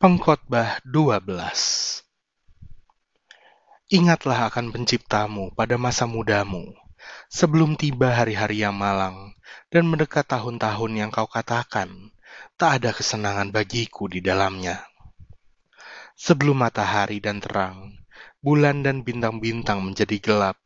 [0.00, 1.28] Pengkhotbah 12
[3.92, 6.72] Ingatlah akan penciptamu pada masa mudamu,
[7.28, 9.36] sebelum tiba hari-hari yang malang,
[9.68, 11.92] dan mendekat tahun-tahun yang kau katakan,
[12.56, 14.80] tak ada kesenangan bagiku di dalamnya.
[16.16, 18.00] Sebelum matahari dan terang,
[18.40, 20.56] bulan dan bintang-bintang menjadi gelap,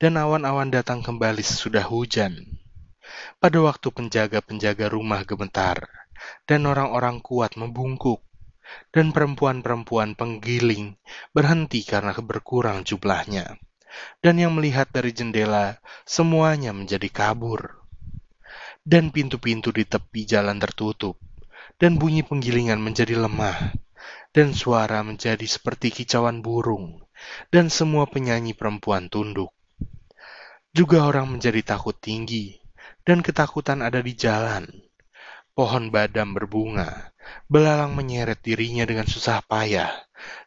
[0.00, 2.40] dan awan-awan datang kembali sesudah hujan.
[3.36, 5.84] Pada waktu penjaga-penjaga rumah gemetar,
[6.48, 8.24] dan orang-orang kuat membungkuk,
[8.94, 10.96] dan perempuan-perempuan penggiling
[11.32, 13.58] berhenti karena berkurang jumlahnya.
[14.24, 15.76] Dan yang melihat dari jendela,
[16.08, 17.84] semuanya menjadi kabur.
[18.82, 21.20] Dan pintu-pintu di tepi jalan tertutup,
[21.76, 23.76] dan bunyi penggilingan menjadi lemah,
[24.32, 27.04] dan suara menjadi seperti kicauan burung,
[27.52, 29.52] dan semua penyanyi perempuan tunduk.
[30.72, 32.56] Juga orang menjadi takut tinggi,
[33.04, 34.64] dan ketakutan ada di jalan.
[35.52, 37.11] Pohon badam berbunga,
[37.46, 39.92] Belalang menyeret dirinya dengan susah payah,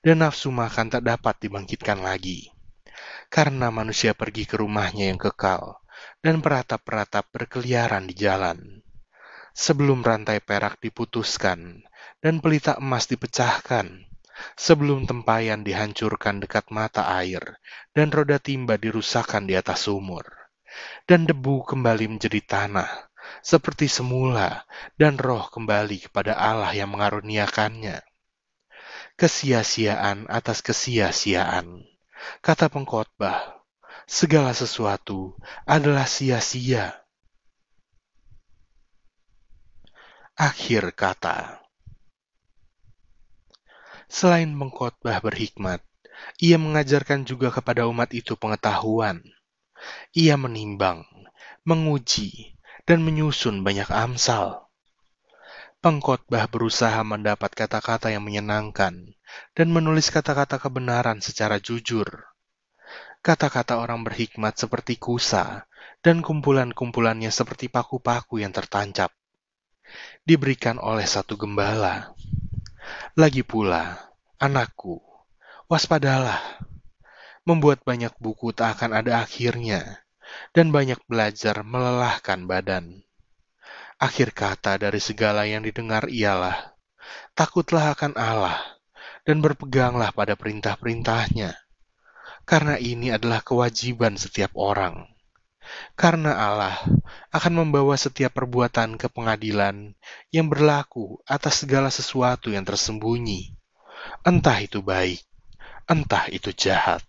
[0.01, 2.51] dan nafsu makan tak dapat dibangkitkan lagi.
[3.29, 5.81] Karena manusia pergi ke rumahnya yang kekal,
[6.21, 8.81] dan peratap-peratap berkeliaran di jalan.
[9.55, 11.85] Sebelum rantai perak diputuskan,
[12.19, 14.03] dan pelita emas dipecahkan,
[14.59, 17.59] sebelum tempayan dihancurkan dekat mata air,
[17.95, 20.27] dan roda timba dirusakkan di atas sumur,
[21.07, 23.14] dan debu kembali menjadi tanah,
[23.45, 24.65] seperti semula
[24.97, 28.01] dan roh kembali kepada Allah yang mengaruniakannya.
[29.15, 31.85] Kesia-siaan atas kesia-siaan.
[32.41, 33.63] Kata pengkhotbah,
[34.09, 36.91] segala sesuatu adalah sia-sia.
[40.35, 41.63] Akhir kata.
[44.11, 45.79] Selain pengkhotbah berhikmat,
[46.39, 49.23] ia mengajarkan juga kepada umat itu pengetahuan.
[50.15, 51.03] Ia menimbang,
[51.67, 52.54] menguji,
[52.85, 54.69] dan menyusun banyak amsal.
[55.81, 59.13] Pengkhotbah berusaha mendapat kata-kata yang menyenangkan
[59.53, 62.25] dan menulis kata-kata kebenaran secara jujur.
[63.25, 65.65] Kata-kata orang berhikmat seperti kusa
[66.05, 69.09] dan kumpulan-kumpulannya seperti paku-paku yang tertancap.
[70.25, 72.13] Diberikan oleh satu gembala.
[73.17, 75.01] Lagi pula, anakku,
[75.65, 76.37] waspadalah.
[77.45, 80.04] Membuat banyak buku tak akan ada akhirnya
[80.51, 83.05] dan banyak belajar melelahkan badan.
[83.95, 86.75] Akhir kata dari segala yang didengar ialah,
[87.31, 88.59] takutlah akan Allah
[89.23, 91.55] dan berpeganglah pada perintah-perintahnya.
[92.45, 95.09] Karena ini adalah kewajiban setiap orang.
[95.97, 96.77] Karena Allah
[97.33, 99.97] akan membawa setiap perbuatan ke pengadilan
[100.29, 103.57] yang berlaku atas segala sesuatu yang tersembunyi,
[104.21, 105.25] entah itu baik,
[105.89, 107.01] entah itu jahat.